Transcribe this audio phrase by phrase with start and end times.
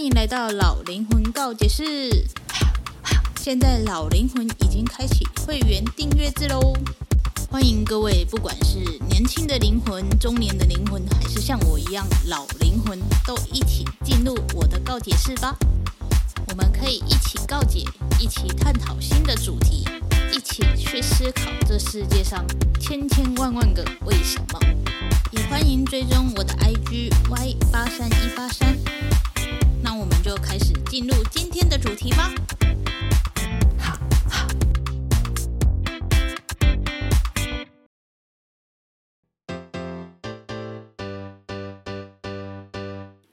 [0.00, 1.84] 欢迎来到老灵魂告解室。
[3.38, 6.72] 现在老灵魂已经开启会员订阅制喽！
[7.50, 8.78] 欢迎各位，不管是
[9.10, 15.54] 年轻的灵魂、中年的灵魂，还是像我一样老灵魂，都一起进入我的告解室吧。
[16.48, 17.84] 我们可以一起告解，
[18.18, 19.86] 一起探讨新的主题，
[20.32, 22.42] 一起去思考这世界上
[22.80, 24.58] 千千万万个为什么。
[25.30, 28.74] 也欢迎追踪我的 IG Y 八三一八三。
[30.22, 32.30] 就开始进入今天的主题吧。
[33.78, 33.98] 好，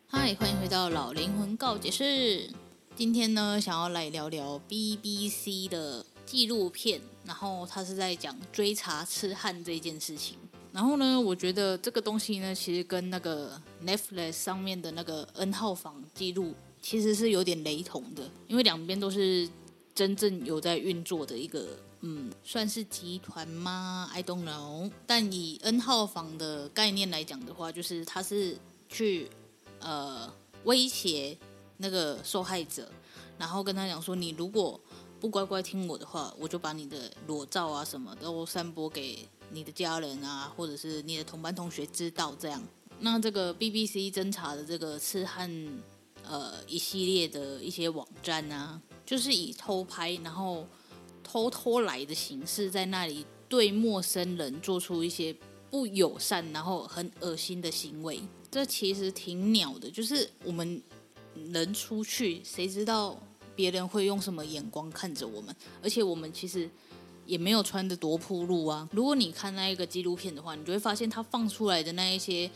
[0.07, 2.49] 嗨，欢迎回到老灵魂告解室。
[2.95, 10.37] 今天呢，想要来聊聊 BBC 的纪录片，然后他是在讲追查痴汉这件事情。
[10.71, 19.47] 然后呢，我觉得这个东西呢，其实跟那个 Netflix 上面的那个 N 号房记录其实是有点雷同的，因为两边都是
[19.93, 24.91] 真正有在运作的一个，嗯，算是集团吗？I don't know。
[25.05, 28.57] 但以 N 号房的概念来讲的话，就是他是
[28.89, 29.29] 去
[29.79, 30.31] 呃
[30.63, 31.37] 威胁
[31.77, 32.91] 那个受害者，
[33.37, 34.79] 然后跟他讲说，你如果
[35.19, 39.27] 不乖乖听我的话，我就把你的裸照啊什么都散播给。
[39.49, 42.61] 你的家人啊，或者是你的同班同学知道这样，
[42.99, 45.49] 那这个 BBC 侦查的这个痴汉，
[46.29, 50.67] 呃，一系列的一些网站啊，就是以偷拍，然后
[51.23, 55.35] 偷偷来的形式，在那里对陌生人做出一些
[55.71, 58.21] 不友善，然后很恶心的行为。
[58.51, 60.81] 这其实挺鸟的，就是我们
[61.51, 63.17] 人出去，谁知道
[63.55, 65.55] 别人会用什么眼光看着我们？
[65.81, 66.69] 而且我们其实。
[67.27, 68.87] 也没有穿得多铺路啊！
[68.93, 72.49] 如果你看那一个纪录片的话，你就会发现他放出来的那一些，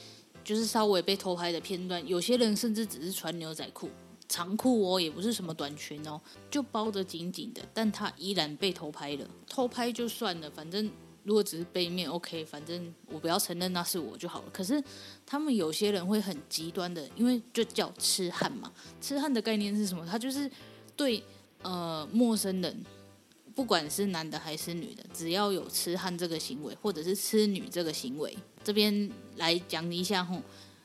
[0.44, 3.90] 就是稍微被偷拍的片段，有些人甚至只是穿牛仔裤、
[4.28, 9.28] 长裤哦，也不是什么短裙哦，就包得紧紧的，但他依然被偷拍了。
[9.48, 10.90] 偷拍就算了，反正
[11.24, 14.50] 如果只是背面，OK，反正我不要承认那是我就好了。
[14.52, 14.84] 可是
[15.26, 18.72] 他们有些人会很极端的，因为就叫痴汉嘛。
[19.00, 20.06] 痴汉的概念是什么？
[20.06, 20.50] 他就是
[20.96, 21.24] 对
[21.62, 22.86] 呃陌生人。
[23.54, 30.42] 不管是男的还是女的，只要有痴汉这个行为，或者是痴女这个行为，这边来讲一下吼，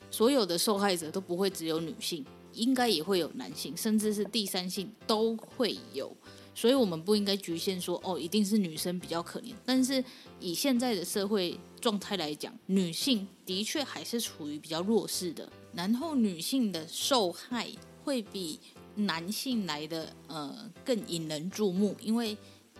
[0.09, 6.15] 所有的受害者都不会只有女性，应该也会有男性，甚至是第三性都会有，
[6.55, 9.53] 所以我们不应该局限说哦，一定是女生比较可怜。
[9.65, 10.03] 但是
[10.39, 17.69] 以现在的社会状态来讲，女性的确还是处于比较弱势的，然后女性的受害
[18.03, 18.59] 会比
[18.95, 22.37] 男性来的呃更引人注目，因为。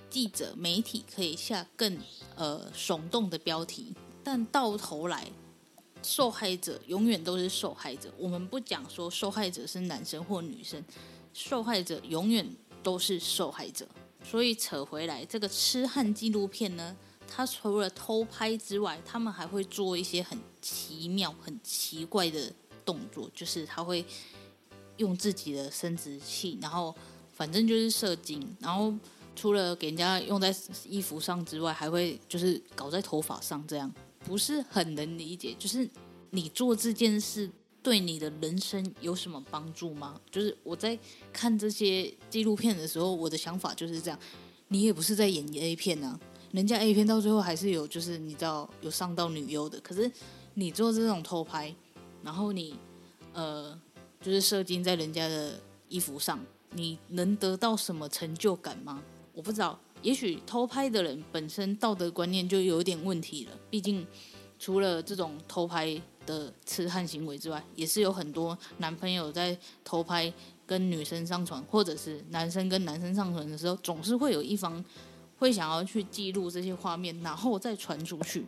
[0.09, 1.97] 记者、媒体可以下更
[2.38, 3.94] 呃耸动的标题，
[4.27, 5.25] 但到头来，
[6.03, 8.13] 受害者永远都是受害者。
[8.17, 10.83] 我们不讲说受害者是男生或女生，
[11.33, 12.45] 受害者永远
[12.83, 13.88] 都是受害者。
[14.21, 16.93] 所以扯回来，这个痴汉纪录片呢，
[17.25, 22.51] 它除了偷拍之外，他们还会做一些很奇妙、很奇怪的
[22.83, 24.03] 动作，就是他会
[24.97, 26.94] 用自己的生殖器，然后
[27.33, 28.94] 反正就是射精，然后。
[29.39, 30.51] 除了给人家用在
[30.83, 33.94] 衣服上之外，还会就是搞在头发上，这样
[34.27, 35.55] 不是很能理解。
[35.57, 35.89] 就是
[36.31, 37.49] 你做这件事
[37.81, 40.19] 对你的人生有什么帮助吗？
[40.29, 40.99] 就是我在
[41.31, 44.19] 看这些纪录片的时候，我的想法就是这样。
[44.67, 46.19] 你也不是在演 A 片啊，
[46.51, 49.79] 人家 A 片到最后还是有，就是你知道有上到女优的。
[49.79, 50.11] 可是
[50.55, 51.73] 你做这种偷拍，
[52.21, 52.75] 然后你
[53.31, 53.79] 呃
[54.19, 56.38] 就是射精在人家的衣服上，
[56.71, 59.01] 你能得到什么成就感吗？
[59.33, 63.51] 我不知道，也许偷拍的人本身道德观念就有点问题了。
[63.69, 64.07] 毕竟，
[64.57, 70.31] 除了这种偷拍的痴汉行为之外，也是有很多男朋友在偷拍
[70.66, 74.81] 跟女生上床，或者是男生跟男生上床的时候，总是会有一方
[75.38, 78.45] 会想要去记录这些画面，然后再传出去。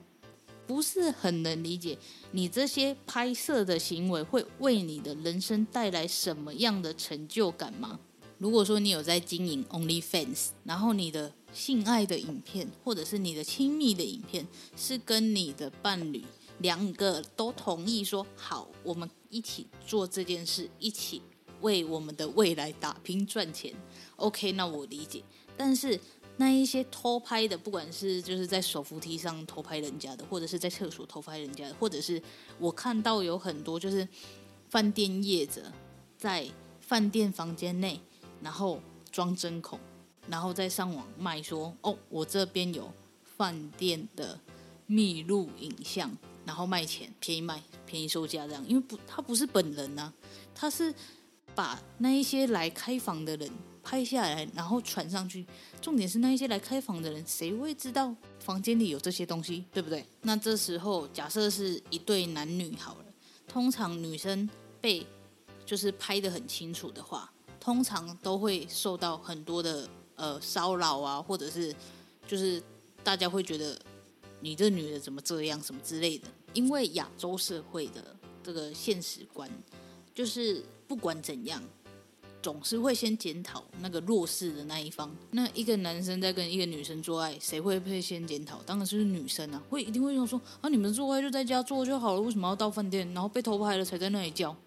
[0.65, 1.97] 不是很能理解
[2.31, 7.99] 你这些拍摄的行为会为你的人生带来什么样的成就感吗？
[8.39, 14.47] 如果说你有在经营 OnlyFans，然后你的性爱的影片，或者是你的亲密的影片，
[14.77, 16.23] 是跟你的伴侣
[16.59, 21.21] 两个都同意说好，我们一起做这件事，一起
[21.59, 23.73] 为我们的未来打拼赚钱。
[24.15, 25.21] OK，那我理解。
[25.57, 25.99] 但是
[26.37, 32.21] 那一些偷拍的，不管是就是在手扶梯上偷拍人家的，或者是在厕所偷拍人家的，或者是
[32.57, 34.07] 我看到有很多就是
[34.69, 35.69] 饭店业者
[36.17, 36.47] 在
[36.79, 37.99] 饭店房间内。
[38.41, 38.81] 然后
[39.11, 39.79] 装针孔，
[40.27, 42.91] 然后再上网卖说哦，我这边有
[43.23, 44.39] 饭店的
[44.85, 46.11] 密录影像，
[46.45, 50.13] 然后卖钱，便宜卖，便宜售价这样，因为不，他不是本人呐、啊，
[50.53, 50.93] 他是
[51.55, 53.49] 把那一些来开房的人
[53.83, 55.45] 拍下来，然后传上去。
[55.81, 60.05] 重点是那一些来开房的人，谁会知道房间里有这些东西，对不对？
[60.21, 63.05] 那这时候假设是一对男女好了，
[63.47, 64.47] 通常女生
[64.79, 65.05] 被
[65.65, 71.75] 就是拍得很清楚的话，通常都会受到很多的呃骚扰啊，或者是
[72.27, 72.61] 就是
[73.03, 73.79] 大家会觉得
[74.41, 79.49] 你这女的怎么这样什么之类的，因为亚洲社会的这个现实观
[80.13, 80.63] 就是。
[80.89, 81.61] 不管怎样，
[82.41, 85.15] 总是会先检讨那个弱势的那一方。
[85.29, 88.59] 那一个男生在跟一个女生做爱，谁会被先检讨？
[88.63, 94.57] 当然是女生啊，会一定会用说啊，你们做爱就在家做就好了，为什么要到饭店，然后被偷拍了才在那里叫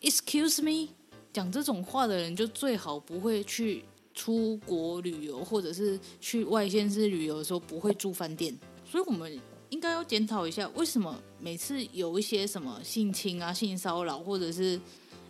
[0.00, 0.88] ？Excuse me，
[1.38, 8.52] 讲这种话的人就最好不会去出国旅游，或者是去外县市旅游的时候不会住饭店。
[8.84, 9.40] 所以我们
[9.70, 14.80] 应该要检讨一下，为什么每次有一些什么性侵啊、性骚扰，或者是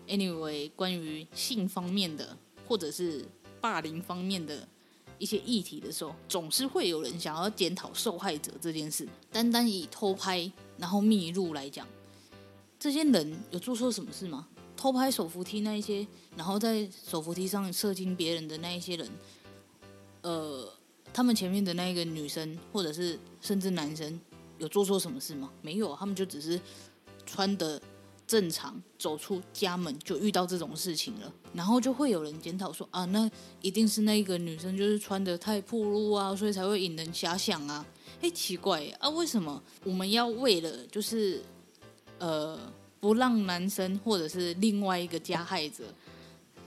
[0.06, 2.34] Anyway，关于性方面的
[2.66, 3.26] 或者是
[3.60, 4.66] 霸凌方面的
[5.18, 9.06] 一些议题的时候，总是会有人想要检讨受害者这件事。
[9.30, 11.86] 单单以偷拍然后密录来讲，
[12.78, 14.48] 这些人有做错什么事吗？
[14.78, 19.10] 偷拍手扶梯那一些，然后在手扶梯上射精别人的那一些人，
[20.22, 20.72] 呃，
[21.12, 24.18] 他们前面的那个女生或者是甚至男生
[24.58, 25.50] 有做错什么事吗？
[25.60, 26.58] 没有，他们就只是
[27.26, 27.82] 穿的。
[28.28, 33.26] 正常走出家门就遇到这种事情了，然后就会有人检讨说啊，那
[33.62, 37.86] 一定是那个女生就是穿得太暴露啊，所以才会引人遐想啊。
[38.20, 41.42] 哎，奇怪啊，为什么我们要为了就是
[42.18, 45.84] 呃不让男生或者是另外一个加害者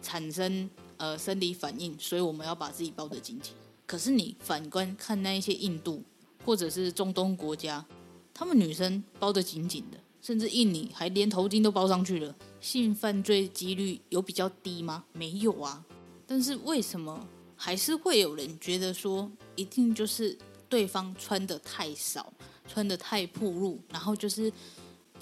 [0.01, 3.53] 产生呃生理反应，所以我们要把自己包得紧紧？
[3.85, 6.03] 可是你反观看那一些印度
[6.45, 7.85] 或者是中东国家，
[8.33, 9.97] 他们女生包得紧紧的。
[10.21, 15.03] 甚至印尼还连头巾都包上去了，性犯罪几率有比较低吗？
[15.13, 15.83] 没有啊。
[16.27, 20.37] 但是为什么还是会有人觉得说，一定就是
[20.69, 22.31] 对方穿得太少，
[22.67, 24.53] 穿得太暴露，然后就是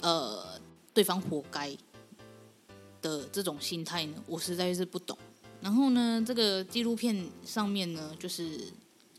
[0.02, 0.60] 呃
[0.92, 1.76] 对方活该
[3.02, 4.22] 的这种心态呢？
[4.26, 5.16] 我实在是不懂。
[5.60, 8.60] 然后呢，这个纪录片上面呢，就是。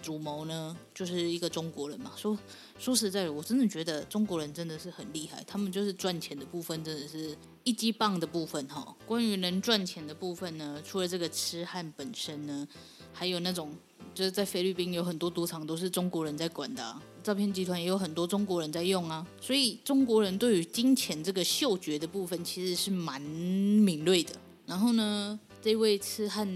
[0.04, 2.12] 主谋呢，就是一个中国人嘛。
[2.18, 2.36] 说
[2.80, 5.44] 说实在的，我真的觉得中国人真的是很厉害。
[5.46, 8.98] 他们就是赚钱的部分，真的是一击棒的部分哈。
[9.06, 12.68] 关于能赚钱的部分呢，除了这个痴汉本身呢，
[13.14, 13.72] 还有那种
[14.16, 19.26] 就是在菲律宾有很多赌场都是中国人在管的，诈骗集团也有很多中国人在用啊。
[19.40, 24.32] 所以中国人对于金钱这个嗅觉的部分其实是蛮敏锐的。
[24.66, 26.48] 然后呢，这位痴汉，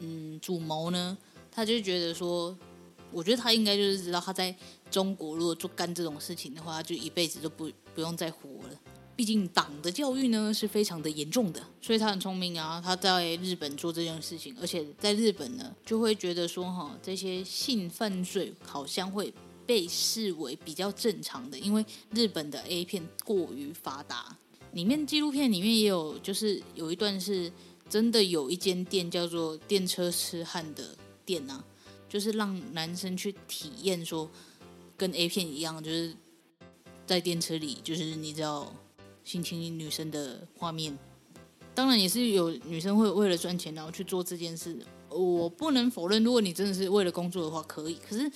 [0.00, 1.16] 嗯，主谋呢？
[1.50, 2.56] 他就觉得说，
[3.10, 4.54] 我觉得他应该就是知道他在
[4.90, 8.80] 中国如果做干这种事情的话，就一辈子都不不用再活了。
[9.14, 12.80] 毕竟党的教育呢是非常的严重的，所以他很聪明啊。
[12.82, 19.32] 他在日本做这件事情，而且在日本呢就会觉得说，哈，这些性犯罪好像会
[19.66, 24.36] 被视为比较正常的，因为日本的 A 片过于发达。
[24.72, 27.52] 里面纪录片里面也有，就是有一段是
[27.88, 30.96] 真的有一间店叫做电车痴汉的。
[31.24, 31.64] 店啊，
[32.08, 34.28] 就是让男生去体验说，
[34.96, 36.12] 跟 A 片一样，就是
[37.06, 38.74] 在电车里，就是你知道
[39.22, 40.98] 性侵女生的画面。
[41.76, 44.76] 当然也是有女生会为了赚钱然后去做这件事。
[45.08, 47.94] 我不能否认，如果你真的是为了工作的话，可以。
[48.06, 48.28] 可是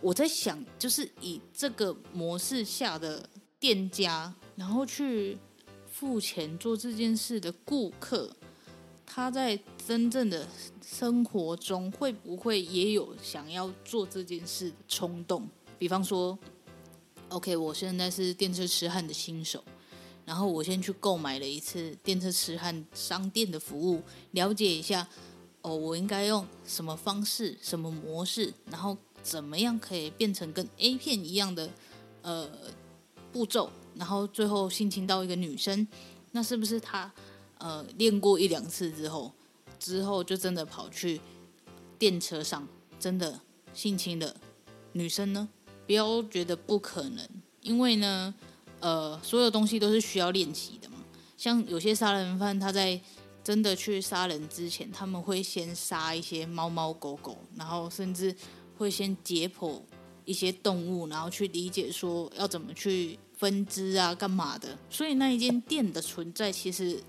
[0.00, 3.28] 我在想，就是以这个模式下的
[3.58, 5.36] 店家，然后去
[5.90, 8.34] 付钱做这件事的顾客。
[9.04, 10.46] 他在真正的
[10.84, 15.48] 生活中会不会也有想要做这件事的冲动？
[15.78, 16.38] 比方说
[17.30, 19.64] ，OK，我现在是电车痴汉的新手，
[20.26, 24.02] 然后我先去购买了一次电车痴汉商店的服务，
[24.32, 25.08] 了解一下
[25.62, 31.70] 哦，我应该用什么方式、什么模式，然后怎么样可以变成跟 A 片一样的
[32.22, 32.48] 呃
[33.32, 35.86] 步骤，然后最后性侵到一个女生，
[36.32, 37.12] 那是不是他？
[37.58, 39.32] 呃，练过一两次之后，
[39.80, 41.20] 之后就真的跑去
[41.98, 42.68] 电车上，
[43.00, 43.40] 真的
[43.74, 44.32] 性侵了
[44.92, 45.48] 女生呢？
[45.84, 47.28] 不要觉得不可能，
[47.62, 48.32] 因为呢，
[48.78, 51.04] 呃，所有东西都是需要练习的嘛。
[51.36, 53.00] 像有些杀人犯，他在
[53.42, 58.32] 真的去杀人之前，他们会先杀一些猫猫狗狗，然后甚至
[58.78, 59.82] 会先解剖
[60.24, 64.78] 一些动物，然后去理解说要怎么去分支啊，干嘛的。
[64.88, 67.02] 所以那一间店的存在，其实。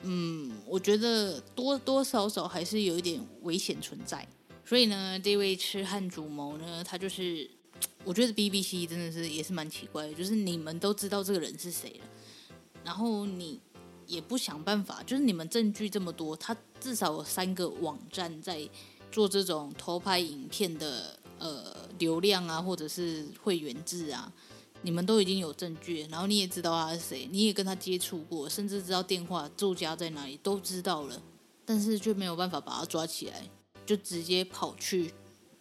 [0.00, 4.28] 嗯，我觉得多多少少还是有一点危险存在。
[4.62, 7.50] 所以呢，这位痴汉主谋呢，他就是，
[8.04, 12.06] 我觉得 BBC 真的是也是蛮奇怪的，就是你们都知道这个人是谁了，
[12.84, 13.58] 然后你
[14.06, 18.68] 也不想办法，就是你们证据这么多，他至少有三个网站在
[19.10, 24.32] 做这种偷拍影片的呃流量啊，或者是会员制啊，
[24.82, 31.22] 你们都已经有证据，然后你也知道他是谁，你也跟他接触过，甚至知道电话住家在哪里都知道了，
[31.64, 33.48] 但是却没有办法把他抓起来，
[33.86, 35.12] 就直接跑去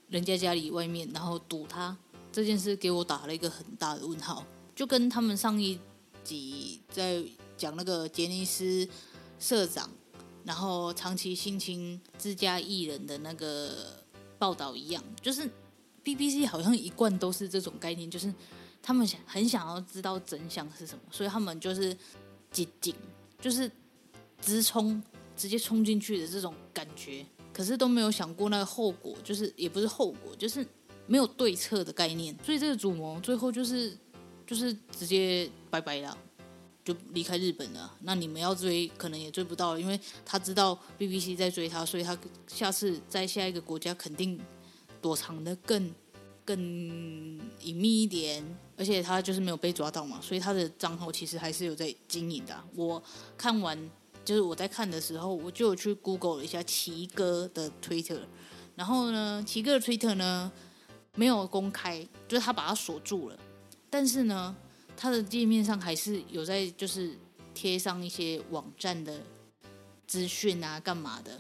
[0.10, 1.98] 人家家里外面，然后堵他。
[2.32, 5.80] 这件事给我打了一个很大的问号，就跟他们上一
[6.22, 7.24] 集在
[7.56, 8.86] 讲那个杰尼斯
[9.40, 9.90] 社长，
[10.46, 14.02] 然后长期性侵自家艺人的那个
[14.38, 15.50] 报道一样，就是
[16.04, 18.34] BBC 好像一贯都是这种概念，就是
[18.82, 21.96] 他们想很想要知道真相是什么，所以他们就是
[22.52, 22.96] 紧紧
[23.42, 23.70] 就是
[24.40, 25.02] 直冲，
[25.36, 30.66] 直接冲进去的这种感觉，可是都没有想过那个后果，就是也不是后果，就是。
[31.08, 33.96] 没有对策的概念，所以这个主谋最后就是
[34.44, 36.18] 就是直接拜拜了，
[36.86, 37.94] 就离开日本了。
[38.04, 44.40] 那你们要追，可能也追不到，因为他知道 BBC 在追他，所以他下次在下一个国家肯定
[45.02, 45.92] 躲藏的更
[46.46, 46.58] 更
[47.62, 48.42] 隐秘一点，
[48.78, 52.64] 而且他就是没有被抓到嘛，所以他的账号其实还是有在经营的。
[52.76, 53.04] 我
[53.36, 53.78] 看完
[54.24, 58.22] 就是我在看的时候，我就有去 Google 了一下奇哥的 Twitter，
[58.76, 60.52] 然后呢，奇哥的 Twitter 呢。
[61.18, 63.40] 没有公开，就是他把它锁住了。
[63.90, 64.54] 但是呢，
[64.98, 67.18] 他的界面上还是有在，就是
[67.54, 69.22] 贴上一些网站的
[70.08, 71.40] 资讯啊，干嘛的。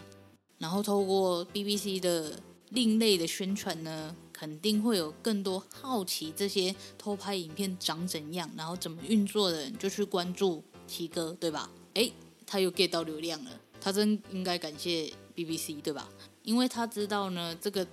[0.57, 11.69] 然后透过 BBC 的另类的宣传呢，肯定会有更多好奇这些偷拍影片长怎样，然后怎么运作的人就去关注七哥，对吧？
[11.95, 12.11] 诶，
[12.45, 16.09] 他又 get 到流量了，他真应该感谢 BBC，对吧？
[16.43, 17.85] 因为他知道呢，这个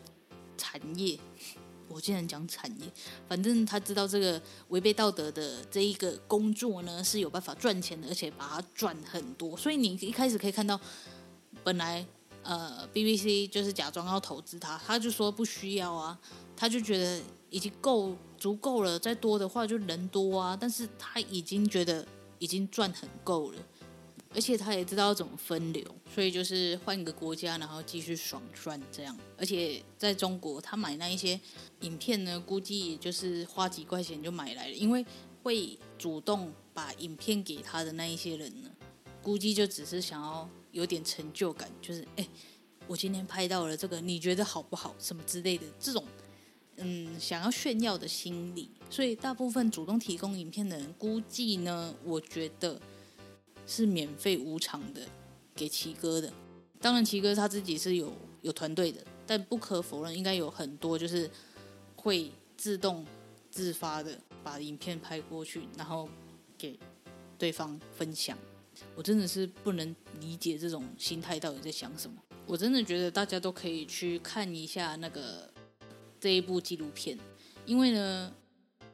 [0.57, 1.19] 产业。
[1.92, 2.87] 我竟然讲产业，
[3.28, 9.56] 反正他知道这个违背道德的这一个工作呢是有办法赚钱的，而且把它赚很多。
[9.56, 10.80] 所以你一开始可以看到，
[11.62, 12.04] 本来
[12.42, 16.18] 呃 BBC 就是假装要投资他，他就说不需要啊，
[16.56, 17.20] 他就觉得
[17.50, 20.56] 已经够足够了，再多的话就人多啊。
[20.58, 22.06] 但是他已经觉得
[22.38, 23.58] 已经赚很够了。
[24.34, 25.84] 而且他也知道怎么分流，
[26.14, 29.14] 所以就是换个国家，然后继续爽赚这样。
[29.37, 31.38] 而且在中国，他买那一些
[31.82, 34.74] 影片呢，估计也就是花几块钱就买来了。
[34.74, 35.04] 因为
[35.42, 38.70] 会主动把影片给他的那一些人呢，
[39.22, 42.26] 估计就只是想要有点成就感，就是哎，
[42.86, 44.94] 我今天拍到了这个，你觉得好不好？
[44.98, 46.04] 什么之类的这种，
[46.76, 48.70] 嗯，想要炫耀的心理。
[48.90, 52.80] 所以大部分主动提供影片的人，估计呢，我觉得。
[53.64, 55.00] 是免费无偿的
[55.54, 56.30] 给奇哥的，
[56.80, 61.30] 当然奇哥他自己是有有团队的，但不可否认，应该有很多就是
[62.02, 63.06] 会自动
[63.50, 66.09] 自发的把影片拍过去，然后
[66.59, 66.78] 给
[67.38, 68.37] 对方分享。
[68.97, 72.16] 我真的是不能理解这种心态到底在想什么。
[72.47, 75.49] 我真的觉得大家都可以去看一下那个
[76.18, 77.16] 这一部纪录片，
[77.64, 78.35] 因为呢，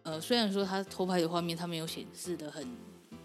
[0.02, 2.68] 呃，虽然说他偷拍的画面他没有显示的很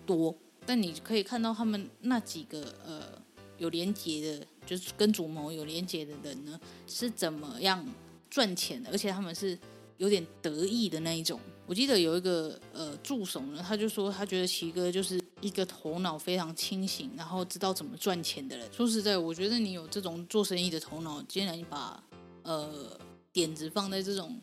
[0.05, 0.35] 多。
[0.65, 3.21] 但你可以看到他们那几个呃
[3.57, 7.85] 有连结的，就是跟主谋有连结的人呢，是怎么样
[8.29, 9.59] 赚钱的，而且他们是
[9.97, 11.39] 有点得意的那一种。
[11.65, 18.67] 我记得有一个呃助手呢，他就说他觉得奇哥就是一个头脑非常清醒，然后知道怎么赚钱的人。
[18.71, 22.03] 说实在，我觉得你有这种做生意的头脑，既然把
[22.43, 22.99] 呃
[23.31, 24.37] 点子放在这种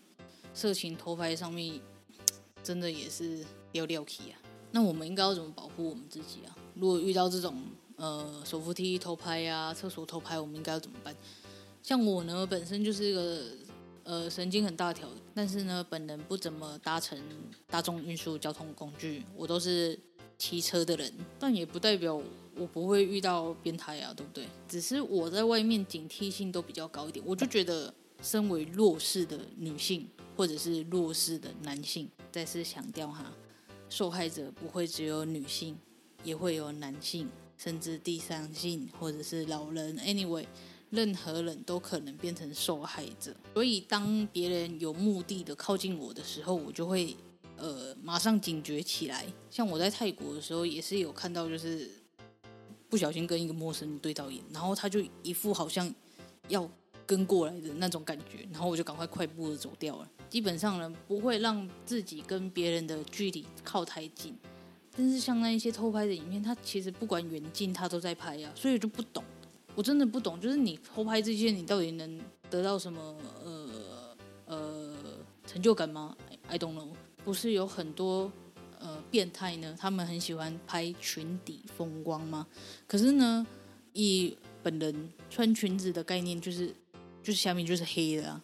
[0.54, 1.78] 色情偷拍上面，
[2.62, 4.40] 真的也是要料起啊。
[4.72, 6.56] 那我们应该要怎么保护我们自己啊？
[6.74, 7.62] 如果遇到这种
[7.96, 11.14] 呃手扶梯偷拍呀、厕所偷拍，我们应该要怎么办？
[11.82, 13.42] 像我呢，本身就是一个
[14.10, 17.16] 呃神经很大条，但是呢，本人不怎么搭乘
[17.68, 19.96] 大众运输交通工具，我都是
[20.36, 21.12] 骑车的人。
[21.38, 22.20] 但也不代表
[22.56, 24.48] 我不会遇到变态啊，对不对？
[24.66, 27.24] 只是我在外面警惕性都比较高一点。
[27.24, 33.32] 我就觉得，身为弱势的女性或者是弱势的男性，再次强调哈。
[33.88, 35.78] 受害者不会只有女性，
[36.24, 39.96] 也会有男性，甚至第三性或者是老人。
[39.98, 40.46] Anyway，
[40.90, 43.34] 任何人都可能变成受害者。
[43.54, 47.16] 所以，当别人有目的的靠近我的时候，我就会
[47.56, 49.26] 呃马上警觉起来。
[49.50, 51.90] 像我在泰国的时候，也是有看到，就是
[52.88, 55.92] 不小心跟一个陌生人对到眼，然后他就一副好像
[56.48, 56.68] 要
[57.06, 60.10] 跟过来的那种感觉，然后我就赶快快步的走掉了。
[60.28, 64.36] 基本上呢，不会让自己跟别人的距离靠太近。
[64.96, 69.22] 但是像那一些偷拍的影片，他其实不管远近，他都在拍、啊，所以就不懂。
[69.74, 73.68] 我真的不懂，就是你偷拍这些，你到底能得到什么呃
[74.46, 74.94] 呃
[75.46, 76.16] 成就感吗
[76.48, 76.88] ？I don't know。
[77.24, 78.30] 不是有很多
[78.78, 79.76] 呃变态呢？
[79.78, 82.46] 他们很喜欢拍裙底风光吗？
[82.86, 83.46] 可是呢，
[83.92, 86.68] 以本人穿裙子的概念，就是
[87.22, 88.42] 就是下面就是黑的啊。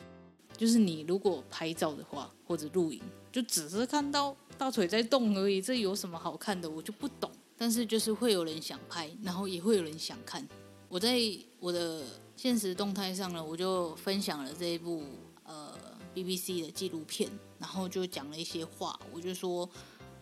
[0.57, 6.71] 就是你如果拍照的话，或者录影，就只是看到大腿在动而已，这有什么好看的？
[6.71, 7.31] 我就不懂。
[7.59, 10.47] 但是就是会有人想拍，然后也会有人想看。
[10.89, 11.19] 我在
[11.59, 12.05] 我的
[12.37, 15.03] 现实动态上呢，我就分享了这一部
[15.45, 15.73] 呃
[16.15, 18.99] BBC 的纪录片，然后就讲了一些话。
[19.13, 19.69] 我就说，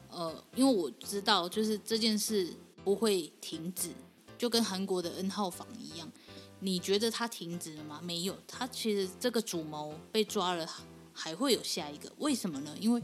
[0.08, 2.52] 呃，因为我知道，就是这件事
[2.82, 3.90] 不会停止，
[4.38, 6.10] 就跟韩国的 N 号房一样。
[6.60, 8.00] 你觉得它停止了吗？
[8.02, 10.66] 没有，它其实这个主谋被抓了，
[11.12, 12.10] 还会有下一个。
[12.18, 12.74] 为什么呢？
[12.80, 13.02] 因为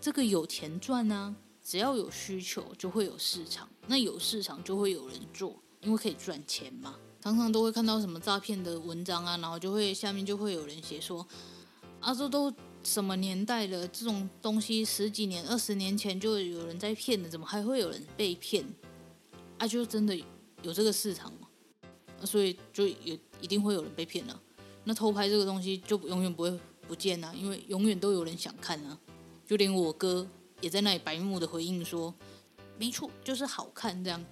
[0.00, 6.96] 这个有钱赚啊，只要有需求就会有市场，那有市场就会有人做，因为可以赚钱嘛。
[7.20, 11.26] 常常都会看到什么诈骗的文章啊，然后就会下面就会有人写说，
[12.00, 18.62] 啊，这都什么年代了，这种东西十几年、二十年前就有人在骗的，怎么还会有人被骗？
[19.56, 20.14] 啊，就真的
[20.62, 21.48] 有这个市场吗？
[22.24, 24.38] 所以就也一定会有人被骗了，
[24.84, 28.98] 那偷拍这个东西就永远不会不见啊，因为永远都有人想看啊。
[29.46, 30.26] 就连我哥
[30.60, 32.14] 也在那里白目的回应说
[32.78, 34.22] ：“没错，就是好看这样。”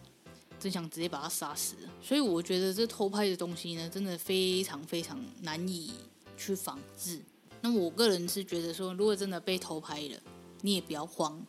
[0.62, 1.74] 真想直接把他杀死。
[2.00, 5.92] 所以我觉得这偷拍的东西呢，真的非常非常难以
[6.36, 7.20] 去仿制。
[7.60, 10.20] 那我个人是觉得说，如果真的被偷拍了，
[10.60, 11.44] 你也不要慌，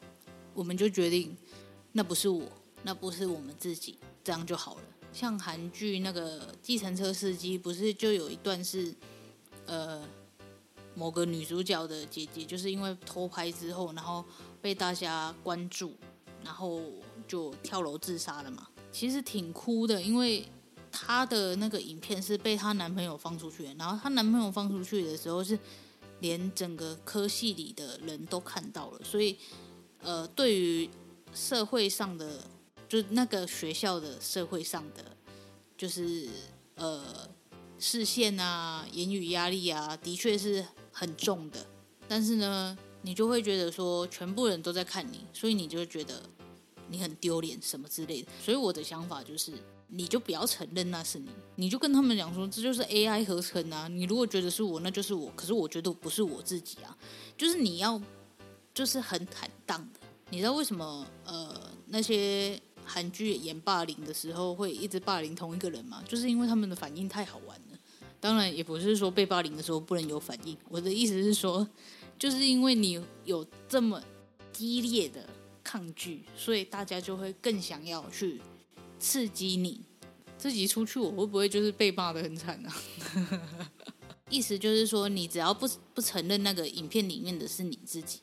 [0.56, 1.38] 我们就决定
[1.92, 2.52] 那不是我，
[2.82, 4.82] 那不是我们自己，这样就好了。
[5.12, 8.92] 像韩剧那个计程车司机，不是就有一段是，
[9.68, 10.04] 呃，
[10.96, 14.26] 某个女主角的姐姐，就是因为偷拍之后，然后
[14.60, 15.94] 被大家关注，
[16.44, 16.82] 然后
[17.28, 18.68] 就跳楼自杀了嘛。
[18.94, 20.46] 其实挺哭的，因为
[20.90, 25.60] 她的那个影片是被她男朋友放出去，然后她男朋友放出去的时候是
[26.22, 29.36] 连整个科系里的人都看到了，所以
[30.02, 30.90] 呃，对于
[31.34, 32.48] 社会上的。
[32.86, 35.04] 就那个学校的社会上的，
[35.76, 36.30] 就是
[36.76, 37.28] 呃
[37.80, 41.66] 视线啊、言语压力啊，的确是很重的。
[42.08, 46.22] 但是呢，你就会觉得说，全部人都在看你，所以你就觉得
[46.94, 48.32] 你很丢脸什么之类的。
[48.40, 49.52] 所以我的想法就是，
[49.88, 53.88] 你就不要承认那是你，你就跟他们讲说，这就是 AI 合成啊。
[53.88, 55.32] 你如果觉得是我，那就是我。
[55.36, 56.96] 可是我觉得不是我自己啊。
[57.36, 58.00] 就是你要，
[58.74, 60.00] 就是很坦荡的。
[60.30, 61.06] 你知道为什么？
[61.26, 62.62] 呃，那些。
[62.86, 66.04] 韩剧演霸凌的时候会一直霸凌同一个人吗？
[66.06, 67.80] 就是因为他们的反应太好玩了。
[68.20, 70.58] 当然也不是说被霸凌的时候不能有反应。
[70.68, 71.66] 我的意思是说，
[72.20, 74.04] 就是因为你有这么
[74.52, 75.26] 激烈的
[75.74, 78.40] 抗拒，所以大家就会更想要去
[79.00, 79.82] 刺激你。
[80.38, 82.76] 自己出去，我会不会就是被骂的很惨啊？
[84.30, 88.20] 意思就是说，你只要不不承认那个影片里面的是你自己，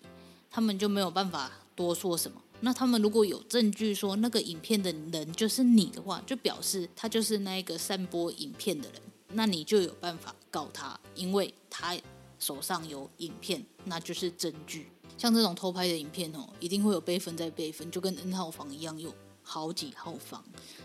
[0.49, 2.41] 他们就没有办法多说什么。
[2.61, 11.99] 那他们如果有证据说那个影片的人就是你的话，就表示他就是那个散播影片的人，那你就有办法告他，因为他
[12.39, 14.87] 手上有影片，那就是证据。
[15.21, 20.43] 像这种偷拍的影片哦，一定会有备份再备份，就跟 N 号房一样，有好几号房，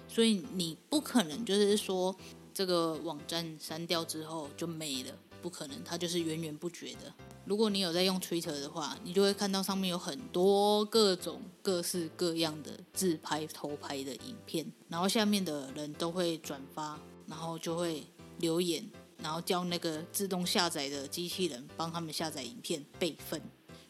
[0.09, 2.13] 所以你不可能就是说
[2.53, 7.13] 这个网站删掉之后就没了，不可能，它就是源源不绝的。
[7.45, 18.03] 如果你有在用 Twitter 的话，你就会看到上面有很多各种各式各样的自拍、偷拍的影片，然后下面的人都会转发，然后就会
[18.39, 18.85] 留言，
[19.19, 23.41] 然后叫那个自动下载的机器人帮他们下载影片备份。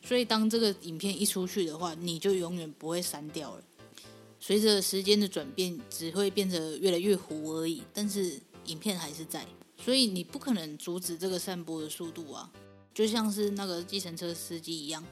[0.08, 3.64] 所以当这个影片一出去的话，你就永远不会删掉了。
[4.40, 9.44] 随着时间的转变，只会变得越来越糊而已，但是影片还是在，
[9.84, 12.52] 所以你不可能阻止这个散播的速度啊。
[12.94, 15.04] 就像是那个计程车司机一样，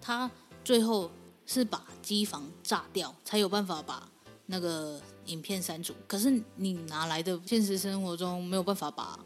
[0.00, 0.30] 他
[0.62, 1.10] 最后
[1.46, 4.06] 是把机房炸掉，才有办法把
[4.46, 5.94] 那个影片删除。
[6.06, 9.18] 可是你哪来的现实生活中没有办法把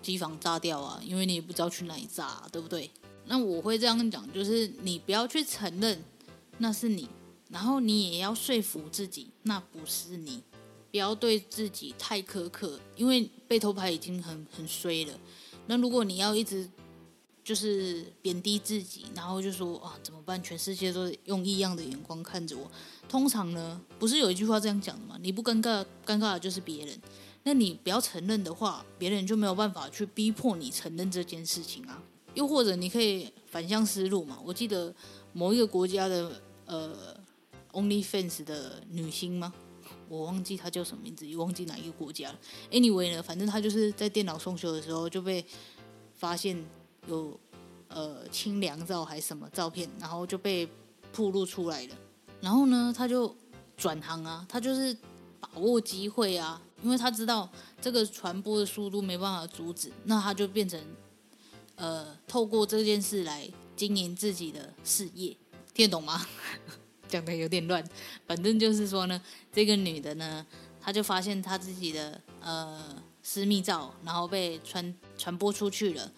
[0.00, 1.00] 机房炸掉啊？
[1.04, 2.88] 因为你也不知道去哪里炸，对不对？
[3.26, 6.02] 那我会这样讲，就是你不要去承认
[6.58, 7.08] 那是你，
[7.50, 10.42] 然后你也要说服自己那不是你，
[10.90, 15.18] 不要对自己太苛刻，因为被偷拍已经很很衰了。
[15.66, 16.68] 那如果你要一直
[17.42, 20.42] 就是贬低自己，然后就说啊，怎么办？
[20.42, 22.70] 全世界都用异样的眼光看着我。
[23.08, 25.16] 通常呢，不是有一句话这样讲的吗？
[25.20, 27.00] 你不尴尬，尴尬的就是别人。
[27.42, 32.02] 那你不要承认的话，别人就没有办法去逼迫你承认这件事情啊。
[32.34, 34.38] 又或者你可以反向思路嘛。
[34.44, 34.94] 我记得
[35.32, 37.16] 某一个国家的呃
[37.72, 39.52] ，OnlyFans 的女星吗？
[40.08, 42.38] 我忘记她叫什么名字，也忘记哪一个国家了。
[42.70, 45.44] Anyway 呢，反正她就是在电脑送修的时候就被
[46.14, 46.64] 发现。
[47.06, 47.38] 有
[47.88, 50.66] 呃清凉照还是什么照片，然后就被
[51.12, 51.94] 暴露出来了。
[52.40, 53.36] 然后呢，她就
[53.76, 54.96] 转行啊，她就是
[55.38, 57.46] 把握机会啊，因为她知道
[57.78, 60.80] 这个传播的速度没办法阻止，那她就变成
[61.76, 65.36] 呃，透过这件事来经营自己的事业，
[65.72, 66.26] 听得懂吗？
[67.08, 67.84] 讲的有点乱，
[68.26, 69.20] 反正就是说呢，
[69.52, 70.44] 这个女的呢，
[70.80, 76.10] 她就发现她自己的呃私密照，然后被传传播出去了。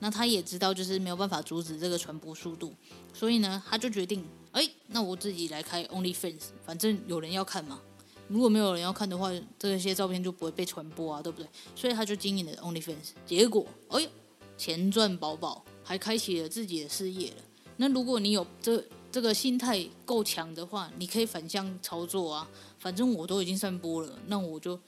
[0.00, 2.74] 那她也知道，就是没有办法阻止这个传播速度，
[3.14, 7.80] 所以呢，她就决定，哎，那我自己来开 OnlyFans，反正有人要看嘛。
[8.28, 11.48] 如果没有人要看的话，这些照片就不会被传播啊，对不对？
[11.76, 14.08] 所以她就经营了 OnlyFans，结果，哎呦，
[14.56, 17.36] 钱赚饱饱，还开启了自己的事业了。
[17.76, 22.48] 那如果你有这，这个心态够强的话，你可以反向操作啊。
[22.78, 24.78] 反正我都已经散播了，那我就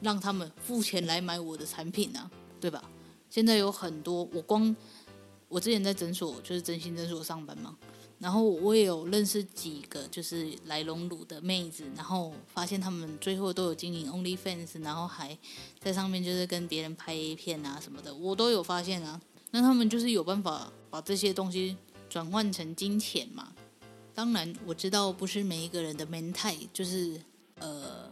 [0.00, 2.82] 让他们付钱来买我的产品啊， 对吧？
[3.30, 4.74] 现在有很多，我光
[5.48, 7.76] 我之前在诊所就是真心诊所上班嘛，
[8.18, 15.36] 然后我也有认识几个就是来隆乳的妹子，然后发现他们最后都有经营 OnlyFans，然后还
[15.78, 19.20] 在上面就是跟别人拍 A 片啊什么的，我都有发现啊。
[19.50, 21.76] 那他们就是有办法把这些东西
[22.10, 23.52] 转换成金钱嘛。
[24.14, 27.20] 当然，我知道不是每一个人的 mental 就是
[27.60, 28.10] 呃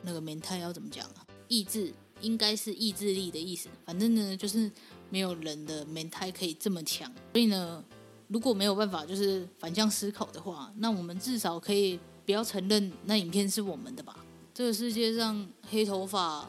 [0.00, 1.26] 那个 mental 要怎么讲啊？
[1.46, 3.68] 意志应该是意志力的意思。
[3.84, 4.70] 反正呢，就是
[5.10, 7.12] 没有人的 mental 可以这么强。
[7.32, 7.84] 所以呢，
[8.28, 14.16] 如果没有办法就是反向思考的话，那我们至少可以不要承认那影片是我们的吧？
[14.54, 16.48] 这个世界上黑头发、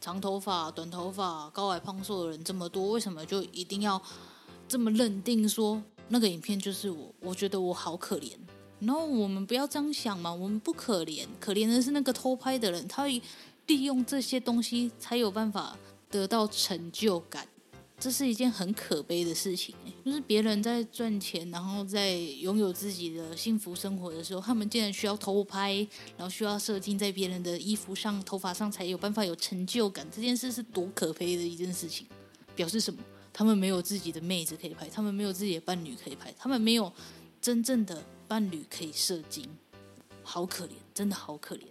[0.00, 4.00] 长头发、短头发、高矮胖瘦的人这么多，为什么就一定要
[4.68, 5.82] 这么认定说？
[6.08, 8.32] 那个影片就是我，我觉得我好可怜。
[8.80, 13.06] 然后我们不要这样想嘛，我们不可怜，可怜的是那个偷拍的人，他
[13.66, 15.78] 利用这些东西才有办法
[16.10, 17.48] 得到成就感，
[17.98, 19.74] 这是一件很可悲的事情。
[20.04, 25.74] 就是别人在赚钱，然后在拥有自己的幸福生活的时候，他们竟然需要偷拍，
[26.16, 32.06] 然后需要射精在别人的衣服上、头发上才有办法有成就感，这件事是多可悲的一件事情，
[32.54, 33.00] 表示什么？
[33.32, 36.92] 他们没有自己的妹子可以拍，他们没有自己的伴侣可以拍，他们没有
[37.40, 39.48] 真正的伴侣可以射精，
[40.22, 41.62] 好可怜，真的好可怜。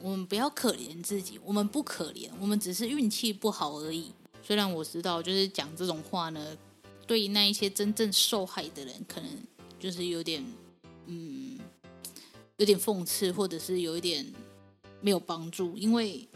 [0.00, 4.12] 我们不要可怜自己，我们不可怜，我们只是运气不好而已。
[4.42, 6.56] 虽然我知道，就是讲这种话呢，
[7.10, 9.28] 对于那一些真正受害的人，可能
[9.80, 10.46] 就是有点，
[11.06, 11.58] 嗯，
[12.56, 14.24] 有点讽刺，或者是有一点
[15.00, 16.28] 没有帮助，因为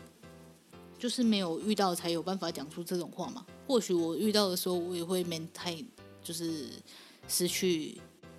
[0.98, 3.46] 就是没有遇到才有办法讲出这种话嘛。
[3.68, 5.76] 或许我遇到的时候，我也会没太
[6.24, 6.68] 就是
[7.28, 7.96] 失去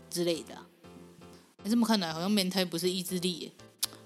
[0.09, 0.67] 之类的、啊。
[1.63, 3.51] 这么看来，好像没太不是意志力耶。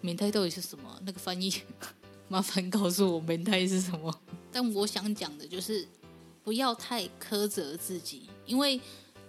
[0.01, 1.01] 没太到底是什么？
[1.03, 1.51] 那个翻译，
[2.29, 4.21] 麻烦告诉我没太是什么。
[4.51, 5.87] 但我想讲的就是，
[6.49, 8.81] 不要太苛责自己，因为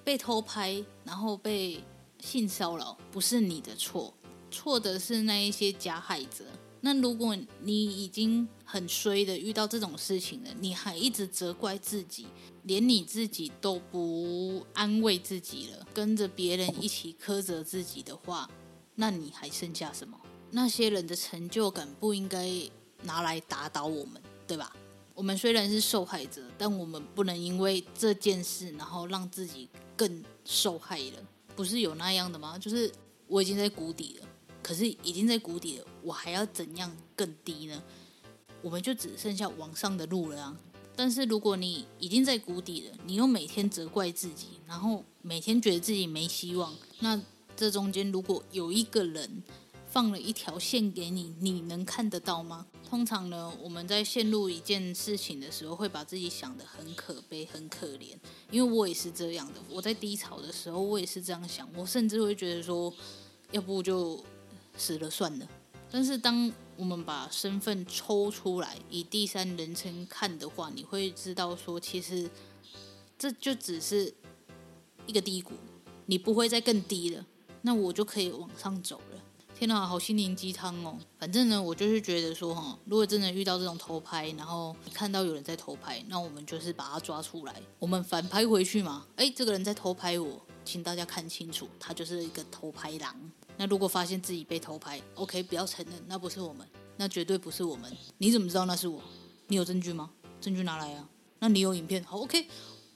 [0.02, 1.78] 被偷拍然后被
[2.18, 4.14] 性骚扰不是你的错，
[4.50, 6.46] 错的是那一些加害者。
[6.80, 12.26] 那如果你已经很衰的遇到这种事情了，你还一直责怪自己，
[12.62, 18.48] 连你自己都不安慰自己了，跟着别人一起苛责自己的话，
[18.94, 20.18] 那你还剩下什么？
[20.52, 22.50] 那些人的成就感不应该
[23.02, 24.74] 拿来打倒我们，对吧？
[25.20, 31.22] 我们虽然是受害者，但我们不能因为这件事，然后让自己更受害了。
[31.54, 32.58] 不是有那样的吗？
[32.58, 32.90] 就是
[33.26, 34.26] 我已经在谷底了。
[34.62, 37.82] 可是已经在谷底了，我还要怎样更低呢？
[38.62, 40.56] 我们就只剩下往上的路了啊！
[40.96, 47.20] 但是如果你已经在谷底了，你又每天责怪自己，然后每天觉得自己没希望，那
[47.54, 49.42] 这中间如果有一个人
[49.86, 52.66] 放了一条线给你，你能看得到吗？
[52.90, 58.18] 通常呢，我们在陷入一件事情的时候，会把自己想得很可悲、很可怜。
[58.50, 62.92] 因为我也是这样的，我在低潮的时候，我也是这样想，我甚至会觉得说，
[63.52, 64.22] 要不就。
[64.76, 65.46] 死了算了，
[65.90, 72.30] 但是当我们把身份抽出来，以第三人称看的话，你会知道说，其实
[73.18, 74.14] 这就只是
[75.06, 75.52] 一个低谷，
[76.06, 77.26] 你不会再更低了，
[77.62, 78.98] 那我就可以往上走。
[79.60, 80.96] 天哪，好心灵鸡汤哦！
[81.18, 89.06] 反正呢，我就是觉得说，哈，如果真的遇到这种偷拍，然后你看到有人在偷拍，那我们就是把他抓出来，我们反拍回去嘛。
[89.16, 93.14] 哎，这个人在偷拍我，请大家看清楚，他就是一个偷拍狼。
[93.58, 97.94] 那如果发现自己被偷拍，OK，不要承认，那不是我们，那绝对不是我们。
[98.16, 99.02] 你怎么知道那是我？
[99.48, 100.10] 你有证据吗？
[100.40, 101.06] 证据拿来啊！
[101.38, 102.02] 那你有影片？
[102.04, 102.46] 好，OK，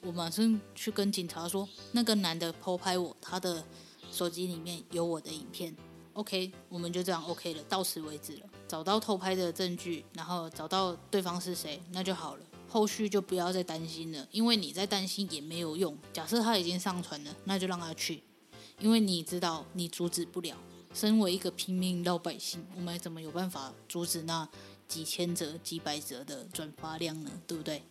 [0.00, 3.62] 我马上去跟警察说，那个男的偷拍我，他的
[4.10, 5.76] 手机里面有我的影片。
[6.14, 8.40] OK，我们就这样 OK 了，到此为止了。
[8.66, 12.44] 找到偷拍的证据，然后找到对方是谁，那就好了。
[12.68, 15.96] 后续就不要再担心了，因为你在担心也没有用。
[16.12, 18.22] 假设他已经上传了，那就让他去。
[18.80, 20.56] 因为你知道你阻止不了。
[20.92, 24.48] 身为一个平民老百姓，我们怎么有办法阻止那
[24.86, 27.30] 几千折、几百折的转发量呢？
[27.46, 27.82] 对不对？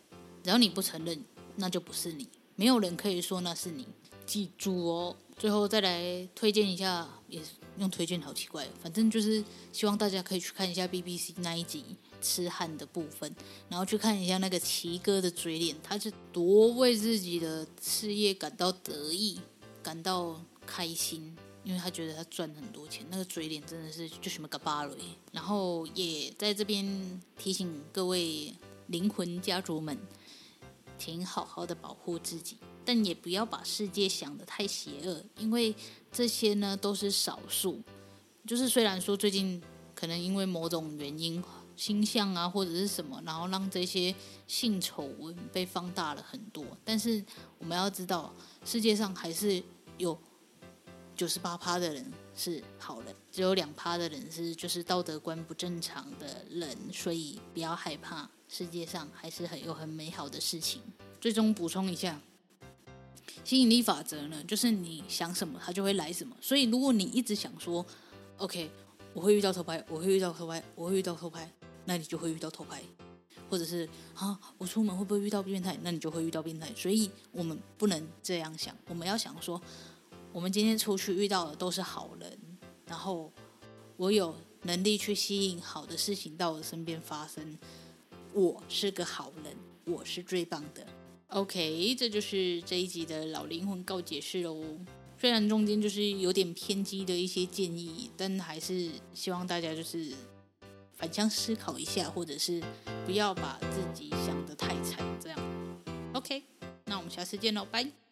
[0.41, 1.21] 只要你不承认，
[1.57, 2.27] 那就不是你。
[2.55, 3.85] 没有人可以说那是你。
[4.25, 5.15] 记住哦。
[5.35, 11.83] 最后再来推荐一下，也是用推荐好奇怪，反正就是希望大家可以去看一下 BBC 那一集
[12.21, 13.35] 痴汉的部分，
[13.69, 19.39] 然后去看一下那个奇哥的嘴脸，他是多为自己的事业感到得意、
[19.81, 21.35] 感到开心。
[21.65, 24.97] 因为他觉得他赚很多钱，那个嘴脸真的是就什么个巴雷。
[25.31, 28.53] 然后也在这边提醒各位
[28.87, 29.97] 灵魂家族们，
[30.97, 35.75] 请好好的保护自己，但也不要把世界想得太邪恶，因为
[36.11, 37.81] 这些呢都是少数。
[38.45, 39.61] 就是虽然说最近
[39.95, 41.43] 可能因为某种原因，
[41.75, 44.13] 星象啊或者是什么，然后让这些
[44.47, 47.23] 性丑闻被放大了很多，但是
[47.57, 48.33] 我们要知道，
[48.65, 49.63] 世界上还是
[49.97, 50.17] 有。
[51.15, 60.81] 九十八趴的人是好人，只有两趴的人是就是道德观不正常的人，所以不要害怕，世界上还是很有很美好的事情。
[61.21, 62.19] 最终补充一下，
[63.43, 66.35] 吸引力法则呢，就是你想什么，它就会来什么。
[66.41, 67.85] 所以如果你一直想说
[68.37, 68.69] ，OK，
[69.13, 71.51] 我会遇到偷拍，我会遇到偷拍，我会遇到偷拍，
[71.85, 72.81] 那你就会遇到偷拍，
[73.49, 76.71] 或者是啊，我出门会不会遇到变态，那你就会遇到变态。
[76.75, 79.61] 所以我们不能这样想，我们要想说。
[80.31, 82.39] 我们今天出去遇到的都是好人，
[82.87, 83.31] 然后
[83.97, 87.55] 我有能力去吸引好的事情到我身边发生。
[88.33, 90.87] 我是个好人，我是最棒的。
[91.33, 94.63] OK，这就是这一集的老灵魂告解室喽。
[95.17, 100.11] 虽然中间就是有点偏激的一些建议，但还是希望大家就是
[100.93, 102.61] 反向思考一下，或者是
[103.05, 104.99] 不要把自己想得太惨。
[105.19, 105.39] 这样
[106.13, 106.43] ，OK，
[106.85, 108.02] 那我们下次见喽，拜。